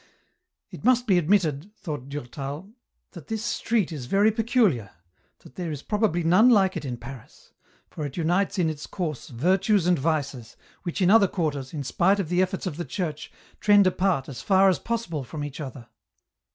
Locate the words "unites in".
8.17-8.67